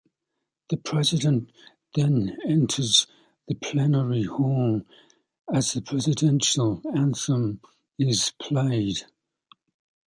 The 0.71 0.77
President 0.77 1.51
then 1.93 2.35
enters 2.43 3.05
the 3.47 3.53
Plenary 3.53 4.23
Hall 4.23 4.81
as 5.53 5.73
the 5.73 5.81
Presidential 5.83 6.81
Anthem 6.91 7.61
is 7.99 8.33
played. 8.41 9.05